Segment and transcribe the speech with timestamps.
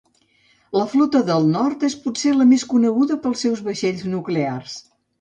[0.79, 4.85] La Flota del Nord és potser la més coneguda pels seus vaixells nuclears.